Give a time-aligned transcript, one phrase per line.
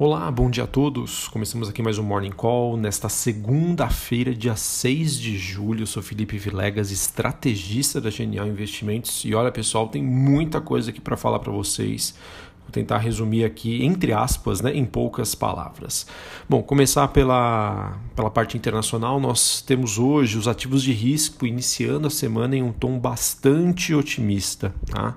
[0.00, 1.26] Olá, bom dia a todos.
[1.26, 5.82] Começamos aqui mais um Morning Call nesta segunda-feira, dia 6 de julho.
[5.82, 9.24] Eu sou Felipe Vilegas, estrategista da Genial Investimentos.
[9.24, 12.14] E olha, pessoal, tem muita coisa aqui para falar para vocês.
[12.62, 16.06] Vou tentar resumir aqui, entre aspas, né, em poucas palavras.
[16.48, 22.10] Bom, começar pela, pela parte internacional, nós temos hoje os ativos de risco iniciando a
[22.10, 24.72] semana em um tom bastante otimista.
[24.86, 25.16] Tá?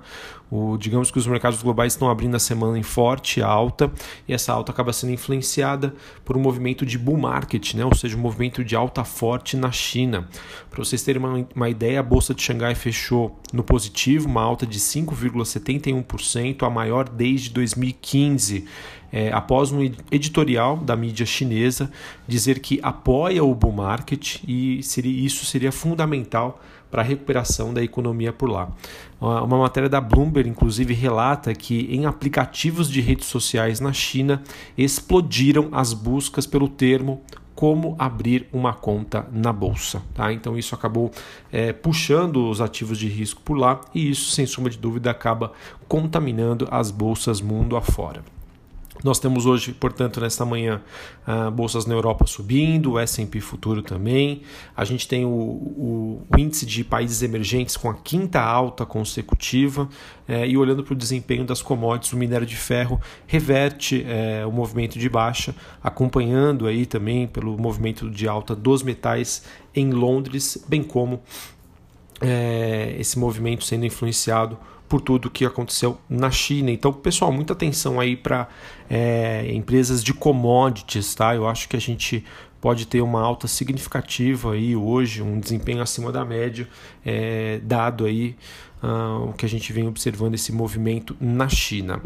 [0.54, 3.90] O, digamos que os mercados globais estão abrindo a semana em forte alta
[4.28, 5.94] e essa alta acaba sendo influenciada
[6.26, 7.82] por um movimento de bull market, né?
[7.86, 10.28] ou seja, um movimento de alta forte na China.
[10.68, 14.66] Para vocês terem uma, uma ideia, a bolsa de Xangai fechou no positivo, uma alta
[14.66, 18.66] de 5,71%, a maior desde 2015.
[19.10, 21.90] É, após um editorial da mídia chinesa
[22.28, 26.60] dizer que apoia o bull market e seria, isso seria fundamental
[26.92, 28.70] para a recuperação da economia por lá.
[29.18, 34.42] Uma matéria da Bloomberg, inclusive, relata que em aplicativos de redes sociais na China
[34.76, 37.22] explodiram as buscas pelo termo
[37.54, 40.02] como abrir uma conta na bolsa.
[40.14, 40.32] Tá?
[40.32, 41.10] Então isso acabou
[41.50, 45.52] é, puxando os ativos de risco por lá e isso, sem sombra de dúvida, acaba
[45.88, 48.22] contaminando as bolsas mundo afora.
[49.02, 50.80] Nós temos hoje, portanto, nesta manhã,
[51.26, 54.42] uh, bolsas na Europa subindo, o S&P futuro também.
[54.76, 59.88] A gente tem o, o, o, índice de países emergentes com a quinta alta consecutiva.
[60.28, 64.52] Eh, e olhando para o desempenho das commodities, o minério de ferro reverte eh, o
[64.52, 69.44] movimento de baixa, acompanhando aí também pelo movimento de alta dos metais
[69.74, 71.20] em Londres, bem como
[72.20, 74.56] eh, esse movimento sendo influenciado
[74.92, 76.70] por tudo que aconteceu na China.
[76.70, 78.46] Então, pessoal, muita atenção aí para
[78.90, 81.34] é, empresas de commodities, tá?
[81.34, 82.22] Eu acho que a gente
[82.60, 86.68] pode ter uma alta significativa aí hoje, um desempenho acima da média,
[87.06, 88.36] é, dado aí
[88.82, 91.96] uh, o que a gente vem observando esse movimento na China.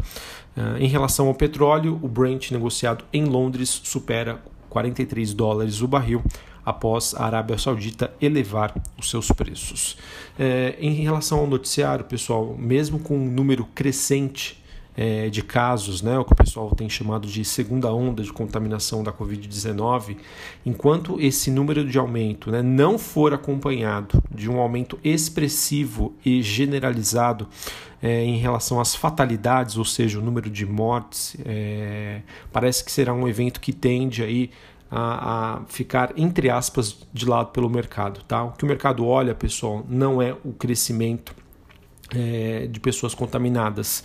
[0.55, 6.23] Uh, em relação ao petróleo, o Brent negociado em Londres supera 43 dólares o barril
[6.67, 9.97] após a Arábia Saudita elevar os seus preços.
[10.37, 14.61] É, em relação ao noticiário, pessoal, mesmo com um número crescente
[14.93, 19.01] é, de casos, né, o que o pessoal tem chamado de segunda onda de contaminação
[19.01, 20.17] da Covid-19,
[20.65, 27.47] enquanto esse número de aumento né, não for acompanhado de um aumento expressivo e generalizado
[28.01, 33.13] é, em relação às fatalidades, ou seja, o número de mortes, é, parece que será
[33.13, 34.49] um evento que tende aí
[34.89, 38.21] a, a, ficar, entre aspas, de lado pelo mercado.
[38.27, 38.43] Tá?
[38.43, 41.35] O que o mercado olha, pessoal, não é o crescimento
[42.15, 44.03] é, de pessoas contaminadas,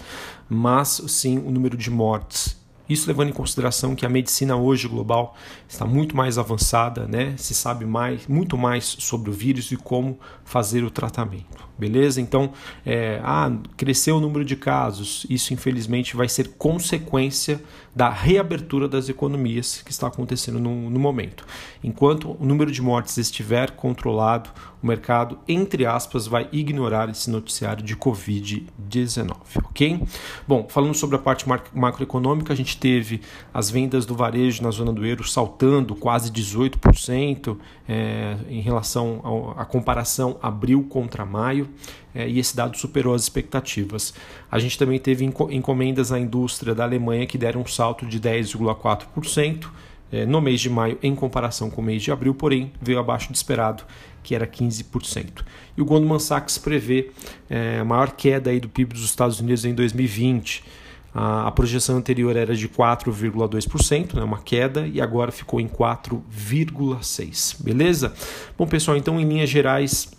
[0.48, 2.60] mas sim o número de mortes.
[2.92, 5.34] Isso levando em consideração que a medicina hoje global
[5.68, 7.34] está muito mais avançada, né?
[7.36, 12.20] Se sabe mais, muito mais sobre o vírus e como fazer o tratamento, beleza?
[12.20, 12.52] Então,
[12.84, 15.26] é, ah, cresceu o número de casos.
[15.30, 17.62] Isso infelizmente vai ser consequência
[17.94, 21.46] da reabertura das economias que está acontecendo no, no momento.
[21.84, 24.50] Enquanto o número de mortes estiver controlado,
[24.82, 29.30] o mercado, entre aspas, vai ignorar esse noticiário de Covid-19,
[29.64, 30.02] ok?
[30.48, 33.20] Bom, falando sobre a parte macroeconômica, a gente teve
[33.54, 37.56] as vendas do varejo na zona do euro saltando quase 18%
[37.88, 41.68] é, em relação à comparação abril contra maio,
[42.12, 44.12] é, e esse dado superou as expectativas.
[44.50, 49.68] A gente também teve encomendas à indústria da Alemanha que deram um salto de 10,4%
[50.10, 53.28] é, no mês de maio em comparação com o mês de abril, porém veio abaixo
[53.28, 53.84] do esperado,
[54.24, 55.44] que era 15%.
[55.76, 57.12] E o Goldman Sachs prevê
[57.48, 60.81] é, a maior queda aí do PIB dos Estados Unidos em 2020.
[61.14, 67.62] A, a projeção anterior era de 4,2%, né, uma queda, e agora ficou em 4,6%.
[67.62, 68.12] Beleza?
[68.56, 70.10] Bom, pessoal, então em linhas gerais,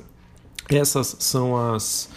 [0.70, 2.10] essas são as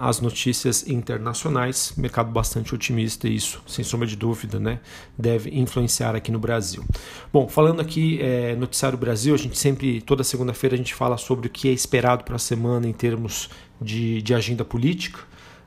[0.00, 4.80] as notícias internacionais, mercado bastante otimista, isso, sem sombra de dúvida, né,
[5.16, 6.84] deve influenciar aqui no Brasil.
[7.32, 11.46] Bom, falando aqui é, noticiário Brasil, a gente sempre, toda segunda-feira, a gente fala sobre
[11.46, 13.48] o que é esperado para a semana em termos
[13.80, 15.20] de, de agenda política.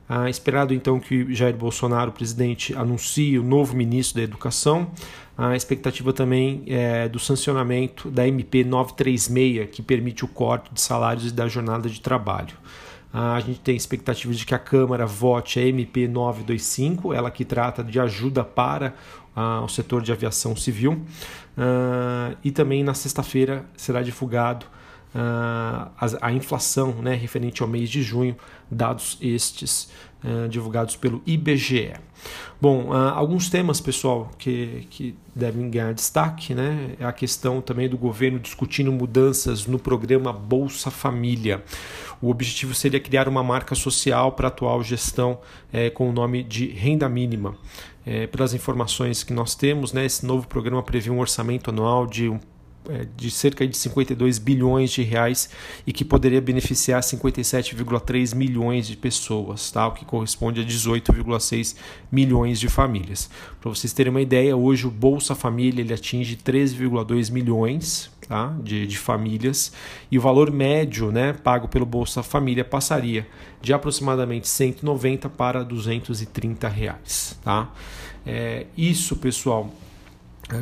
[0.08, 4.90] Ah, esperado então que Jair Bolsonaro, presidente, anuncie o novo ministro da Educação.
[5.36, 11.26] A expectativa também é do sancionamento da MP 936, que permite o corte de salários
[11.26, 12.56] e da jornada de trabalho.
[13.12, 17.82] A gente tem expectativas de que a Câmara vote a MP 925, ela que trata
[17.82, 18.94] de ajuda para
[19.36, 20.92] uh, o setor de aviação civil.
[21.56, 24.66] Uh, e também na sexta-feira será divulgado
[25.18, 25.90] a,
[26.20, 28.36] a, inflação né, referente ao mês de junho,
[28.70, 29.90] dados estes
[30.22, 31.94] uh, divulgados pelo IBGE.
[32.60, 36.96] Bom, uh, alguns temas, pessoal, que, que devem ganhar destaque, né?
[36.98, 41.62] É a questão também do governo discutindo mudanças no programa Bolsa Família.
[42.20, 45.38] O objetivo seria criar uma marca social para a atual gestão
[45.72, 47.56] é, com o nome de renda mínima.
[48.06, 52.28] é, pelas informações que nós temos, né, esse novo programa prevê um orçamento anual de
[52.28, 52.38] um
[53.16, 55.50] de cerca de 52 bilhões de reais
[55.86, 59.86] e que poderia beneficiar 57,3 milhões de pessoas, tá?
[59.86, 61.76] o que corresponde a 18,6
[62.10, 63.30] milhões de famílias.
[63.60, 68.54] Para vocês terem uma ideia, hoje o Bolsa Família ele atinge 13,2 milhões tá?
[68.62, 69.72] de, de famílias
[70.10, 73.26] e o valor médio né, pago pelo Bolsa Família passaria
[73.60, 77.38] de aproximadamente 190 para 230 reais.
[77.42, 77.70] Tá?
[78.24, 79.85] É, isso, pessoal, é,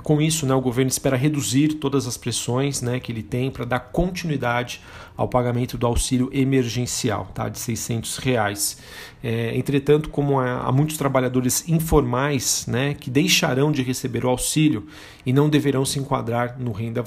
[0.02, 3.66] com isso, né, o governo espera reduzir todas as pressões né, que ele tem para
[3.66, 4.80] dar continuidade
[5.16, 8.78] ao pagamento do auxílio emergencial tá, de 600 reais.
[9.22, 14.86] É, entretanto, como há, há, muitos trabalhadores informais né, que deixarão de receber o auxílio
[15.24, 17.02] e não deverão se enquadrar no Renda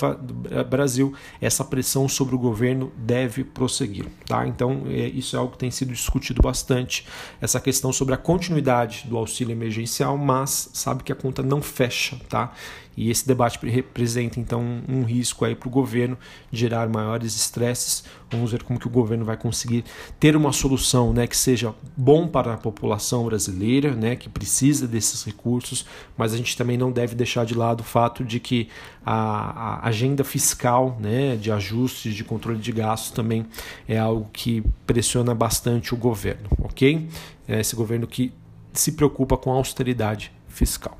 [0.67, 4.05] Brasil, essa pressão sobre o governo deve prosseguir.
[4.25, 4.47] Tá?
[4.47, 7.05] Então, é, isso é algo que tem sido discutido bastante,
[7.41, 12.17] essa questão sobre a continuidade do auxílio emergencial, mas sabe que a conta não fecha.
[12.29, 12.51] Tá?
[12.97, 16.17] E esse debate representa então um risco aí para o governo
[16.51, 18.03] gerar maiores estresses.
[18.31, 19.85] Vamos ver como que o governo vai conseguir
[20.19, 25.23] ter uma solução, né, que seja bom para a população brasileira, né, que precisa desses
[25.23, 25.85] recursos,
[26.17, 28.67] mas a gente também não deve deixar de lado o fato de que
[29.05, 33.45] a, a agenda fiscal, né, de ajustes, de controle de gastos também
[33.87, 37.07] é algo que pressiona bastante o governo, ok?
[37.47, 38.33] É esse governo que
[38.73, 40.97] se preocupa com a austeridade fiscal.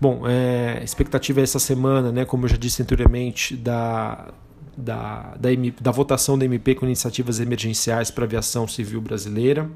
[0.00, 4.28] Bom, é, expectativa é essa semana, né, como eu já disse anteriormente, da,
[4.76, 9.70] da, da, da, votação da MP com iniciativas emergenciais para a aviação civil brasileira.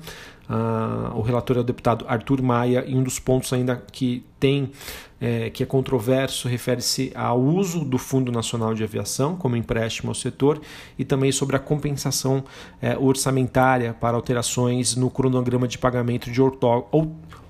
[0.49, 4.73] Ah, o relator é o deputado Arthur Maia, e um dos pontos ainda que tem
[5.21, 10.15] é, que é controverso refere-se ao uso do Fundo Nacional de Aviação como empréstimo ao
[10.15, 10.61] setor
[10.99, 12.45] e também sobre a compensação
[12.81, 16.41] é, orçamentária para alterações no cronograma de pagamento de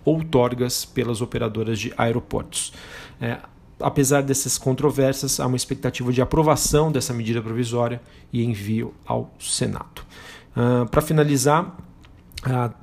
[0.09, 2.73] outorgas pelas operadoras de aeroportos.
[3.21, 3.39] É,
[3.81, 8.01] apesar dessas controvérsias, há uma expectativa de aprovação dessa medida provisória
[8.33, 10.03] e envio ao Senado.
[10.57, 11.77] Uh, Para finalizar,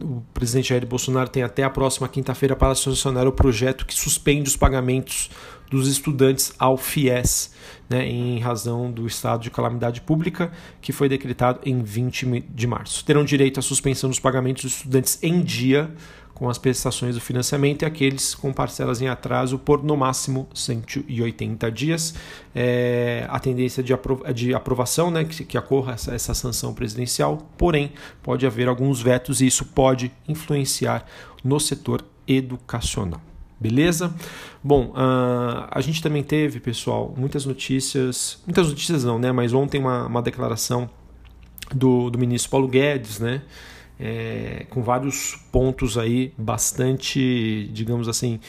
[0.02, 4.50] o presidente Jair Bolsonaro tem até a próxima quinta-feira para sancionar o projeto que suspende
[4.50, 5.30] os pagamentos
[5.70, 7.54] dos estudantes ao FIES,
[7.90, 10.52] né, em razão do estado de calamidade pública
[10.82, 13.04] que foi decretado em 20 de março.
[13.06, 15.92] Terão direito à suspensão dos pagamentos dos estudantes em dia
[16.36, 21.72] com as prestações do financiamento e aqueles com parcelas em atraso por no máximo 180
[21.72, 22.14] dias.
[22.54, 23.94] É, a tendência de,
[24.34, 29.40] de aprovação, né, que, que ocorra essa, essa sanção presidencial, porém, pode haver alguns vetos
[29.40, 31.06] e isso pode influenciar
[31.42, 33.22] no setor educacional.
[33.58, 34.14] Beleza?
[34.62, 38.42] Bom, uh, a gente também teve, pessoal, muitas notícias.
[38.46, 39.32] Muitas notícias não, né?
[39.32, 40.90] Mas ontem uma, uma declaração
[41.74, 43.42] do, do ministro Paulo Guedes, né?
[44.00, 48.40] É, com vários pontos aí bastante, digamos assim,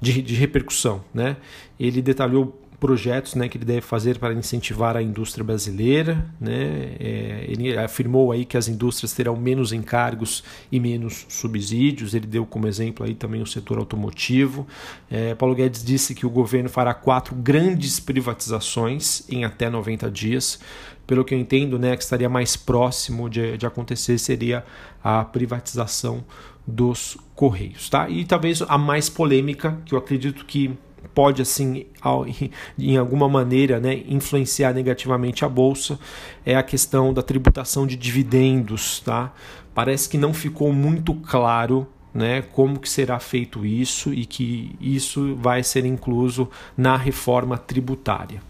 [0.00, 1.02] de, de repercussão.
[1.12, 1.36] Né?
[1.78, 6.26] Ele detalhou projetos né, que ele deve fazer para incentivar a indústria brasileira.
[6.38, 6.96] Né?
[7.00, 12.12] É, ele afirmou aí que as indústrias terão menos encargos e menos subsídios.
[12.12, 14.66] Ele deu como exemplo aí também o setor automotivo.
[15.10, 20.60] É, Paulo Guedes disse que o governo fará quatro grandes privatizações em até 90 dias
[21.06, 24.62] pelo que eu entendo, né, que estaria mais próximo de, de acontecer seria
[25.02, 26.22] a privatização
[26.66, 27.88] dos Correios.
[27.88, 28.10] Tá?
[28.10, 30.76] E talvez a mais polêmica, que eu acredito que
[31.12, 31.86] pode, assim,
[32.78, 35.98] em alguma maneira, né, influenciar negativamente a Bolsa,
[36.44, 39.00] é a questão da tributação de dividendos.
[39.00, 39.32] Tá?
[39.74, 45.34] Parece que não ficou muito claro né, como que será feito isso e que isso
[45.34, 48.40] vai ser incluso na reforma tributária.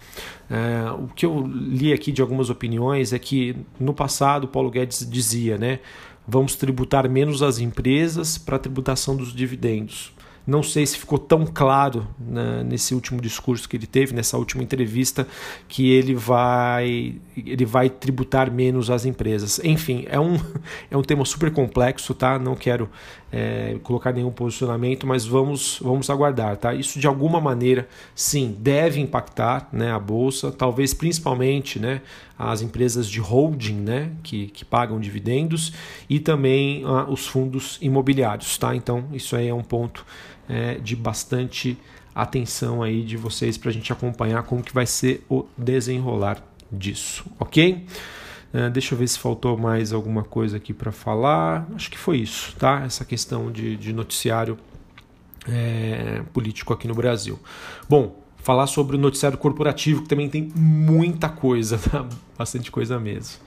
[0.50, 5.08] É, o que eu li aqui de algumas opiniões é que no passado Paulo Guedes
[5.10, 5.80] dizia, né,
[6.28, 10.12] vamos tributar menos as empresas para a tributação dos dividendos.
[10.46, 14.62] Não sei se ficou tão claro né, nesse último discurso que ele teve, nessa última
[14.62, 15.26] entrevista,
[15.66, 19.58] que ele vai, ele vai tributar menos as empresas.
[19.64, 20.38] Enfim, é um,
[20.90, 22.38] é um tema super complexo, tá?
[22.38, 22.90] Não quero
[23.32, 26.72] é, colocar nenhum posicionamento, mas vamos, vamos aguardar, tá?
[26.72, 32.00] Isso de alguma maneira, sim, deve impactar né, a bolsa, talvez principalmente né,
[32.38, 35.72] as empresas de holding, né, que, que pagam dividendos,
[36.08, 38.76] e também ah, os fundos imobiliários, tá?
[38.76, 40.06] Então, isso aí é um ponto
[40.48, 41.78] é, de bastante
[42.14, 47.24] atenção aí de vocês para a gente acompanhar como que vai ser o desenrolar disso,
[47.38, 47.86] ok?
[48.52, 51.66] Uh, deixa eu ver se faltou mais alguma coisa aqui para falar.
[51.74, 52.82] Acho que foi isso, tá?
[52.84, 54.56] Essa questão de, de noticiário
[55.48, 57.38] é, político aqui no Brasil.
[57.88, 62.06] Bom, falar sobre o noticiário corporativo, que também tem muita coisa, tá?
[62.36, 63.38] bastante coisa mesmo.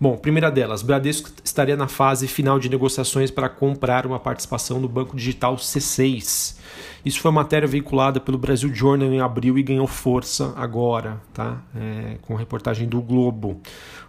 [0.00, 4.88] Bom, primeira delas, Bradesco estaria na fase final de negociações para comprar uma participação no
[4.88, 6.56] Banco Digital C6.
[7.04, 11.62] Isso foi matéria veiculada pelo Brasil Journal em abril e ganhou força agora, tá?
[11.76, 13.60] É, com reportagem do Globo.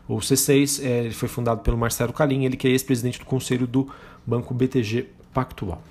[0.07, 3.89] O C6 é, foi fundado pelo Marcelo Calim, ele que é ex-presidente do conselho do
[4.25, 5.83] Banco BTG Pactual.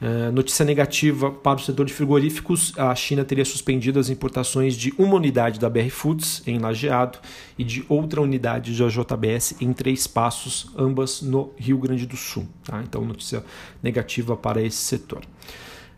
[0.00, 4.92] Uh, notícia negativa para o setor de frigoríficos: a China teria suspendido as importações de
[4.98, 7.18] uma unidade da BR Foods em Lajeado
[7.58, 12.46] e de outra unidade da JBS em Três Passos, ambas no Rio Grande do Sul.
[12.62, 12.82] Tá?
[12.82, 13.42] Então, notícia
[13.82, 15.22] negativa para esse setor.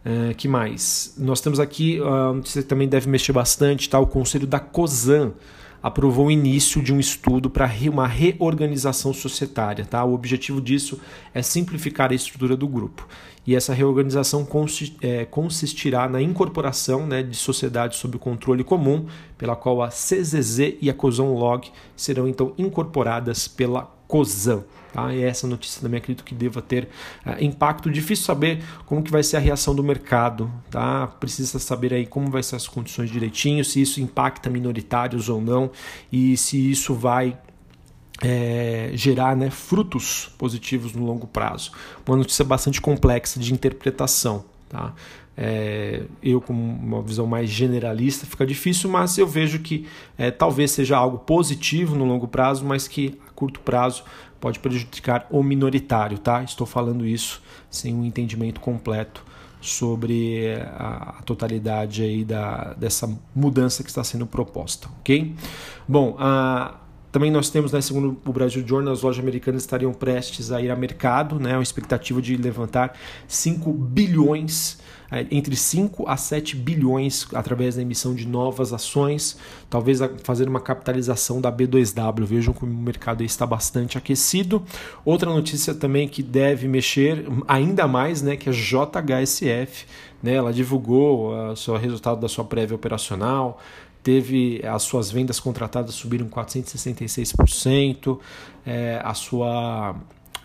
[0.06, 1.14] Uh, que mais?
[1.18, 3.98] Nós temos aqui, uh, notícia que também deve mexer bastante, tá?
[3.98, 5.32] o Conselho da COSAN
[5.82, 9.85] aprovou o início de um estudo para uma reorganização societária.
[9.85, 10.04] Tá?
[10.04, 11.00] O objetivo disso
[11.32, 13.06] é simplificar a estrutura do grupo.
[13.47, 14.47] E essa reorganização
[15.00, 19.06] é, consistirá na incorporação né, de sociedades sob controle comum,
[19.38, 24.64] pela qual a CZZ e a COSAN Log serão então incorporadas pela COSAN.
[24.92, 25.12] Tá?
[25.12, 26.88] E essa notícia também acredito que deva ter
[27.26, 27.90] uh, impacto.
[27.90, 30.50] Difícil saber como que vai ser a reação do mercado.
[30.71, 31.07] Tá?
[31.07, 35.71] Precisa saber aí como vai ser as condições direitinho, se isso impacta minoritários ou não
[36.11, 37.38] e se isso vai
[38.23, 41.73] é, gerar né, frutos positivos no longo prazo.
[42.07, 44.45] Uma notícia bastante complexa de interpretação.
[44.68, 44.92] Tá?
[45.40, 50.73] É, eu, com uma visão mais generalista, fica difícil, mas eu vejo que é, talvez
[50.73, 54.02] seja algo positivo no longo prazo, mas que a curto prazo
[54.40, 56.18] pode prejudicar o minoritário.
[56.18, 56.42] Tá?
[56.42, 59.25] Estou falando isso sem um entendimento completo
[59.61, 64.88] sobre a, totalidade aí da, dessa mudança que está sendo proposta.
[65.00, 65.35] ok?
[65.87, 66.76] Bom, a
[67.10, 70.70] também nós temos, né, segundo o Brasil Journal, as lojas americanas estariam prestes a ir
[70.70, 72.94] a mercado, né, uma expectativa de levantar
[73.26, 74.78] 5 bilhões,
[75.10, 79.38] é, entre 5 a 7 bilhões através da emissão de novas ações,
[79.70, 82.24] talvez fazer uma capitalização da B2W.
[82.24, 84.62] Vejam como o mercado está bastante aquecido.
[85.06, 89.86] Outra notícia também que deve mexer ainda mais, né, que é a JHSF,
[90.22, 93.58] né, ela divulgou o seu resultado da sua prévia operacional,
[94.02, 98.18] teve as suas vendas contratadas subiram 466%,
[98.66, 99.96] é, a sua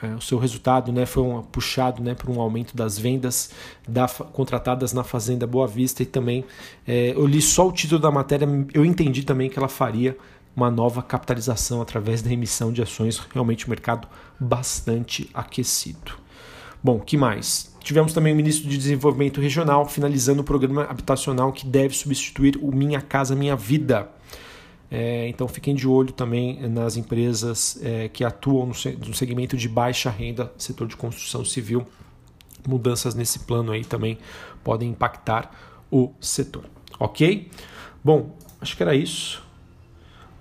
[0.02, 3.52] é, o seu resultado né, foi um, puxado né, por um aumento das vendas
[3.88, 6.44] da, contratadas na Fazenda Boa Vista e também
[6.86, 10.18] é, eu li só o título da matéria, eu entendi também que ela faria
[10.56, 14.08] uma nova capitalização através da emissão de ações, realmente um mercado
[14.40, 16.23] bastante aquecido.
[16.84, 17.74] Bom, que mais?
[17.80, 22.76] Tivemos também o ministro de Desenvolvimento Regional finalizando o programa habitacional que deve substituir o
[22.76, 24.10] Minha Casa Minha Vida.
[24.92, 28.74] É, então fiquem de olho também nas empresas é, que atuam no,
[29.08, 31.88] no segmento de baixa renda, setor de construção civil.
[32.68, 34.18] Mudanças nesse plano aí também
[34.62, 35.52] podem impactar
[35.90, 36.66] o setor.
[37.00, 37.50] Ok?
[38.04, 39.42] Bom, acho que era isso.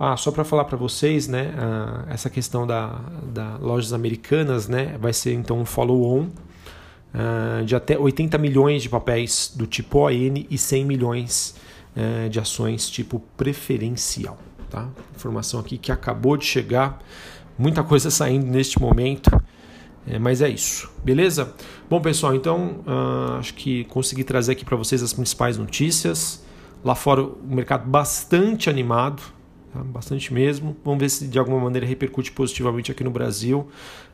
[0.04, 3.00] Ah, só para falar para vocês, né, ah, essa questão da,
[3.32, 8.88] da lojas americanas, né, vai ser então um follow-on uh, de até 80 milhões de
[8.88, 11.54] papéis do tipo ON e 100 milhões
[11.96, 14.36] uh, de ações tipo preferencial.
[14.68, 14.88] Tá?
[15.14, 17.00] Informação aqui que acabou de chegar,
[17.56, 19.30] muita coisa saindo neste momento.
[20.04, 21.54] É, mas é isso, beleza?
[21.88, 26.42] Bom, pessoal, então uh, acho que consegui trazer aqui para vocês as principais notícias.
[26.84, 29.22] Lá fora, o mercado bastante animado,
[29.72, 29.82] tá?
[29.82, 30.76] bastante mesmo.
[30.84, 33.68] Vamos ver se de alguma maneira repercute positivamente aqui no Brasil.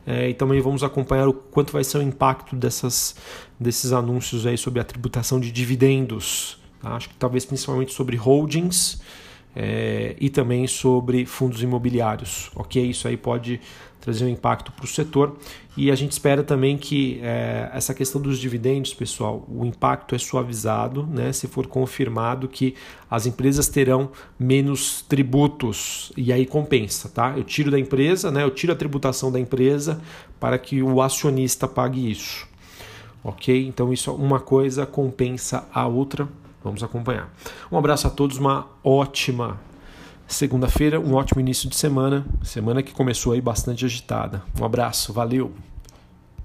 [0.05, 3.15] É, e também vamos acompanhar o quanto vai ser o impacto dessas,
[3.59, 6.59] desses anúncios aí sobre a tributação de dividendos.
[6.81, 6.95] Tá?
[6.95, 9.01] Acho que talvez principalmente sobre holdings
[9.55, 12.49] é, e também sobre fundos imobiliários.
[12.55, 12.81] Ok?
[12.83, 13.59] Isso aí pode
[13.99, 15.35] trazer um impacto para o setor.
[15.75, 20.17] E a gente espera também que é, essa questão dos dividendos, pessoal, o impacto é
[20.17, 21.31] suavizado, né?
[21.31, 22.75] Se for confirmado que
[23.09, 27.33] as empresas terão menos tributos e aí compensa, tá?
[27.37, 28.43] Eu tiro da empresa, né?
[28.43, 30.01] Eu tiro a tributação da empresa
[30.39, 32.47] para que o acionista pague isso.
[33.23, 33.67] Ok?
[33.67, 36.27] Então isso uma coisa compensa a outra.
[36.63, 37.33] Vamos acompanhar.
[37.71, 39.59] Um abraço a todos, uma ótima
[40.29, 44.41] segunda-feira, um ótimo início de semana, semana que começou aí bastante agitada.
[44.59, 45.51] Um abraço, valeu!